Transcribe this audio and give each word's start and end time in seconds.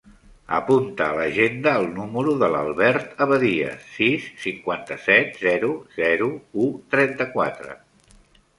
Apunta 0.59 1.03
a 1.07 1.17
l'agenda 1.17 1.73
el 1.81 1.85
número 1.97 2.33
de 2.45 2.49
l'Albert 2.53 3.13
Abadias: 3.27 3.85
sis, 3.99 4.27
cinquanta-set, 4.47 5.39
zero, 5.45 5.71
zero, 6.01 6.33
u, 6.65 6.69
trenta-quatre. 6.97 7.81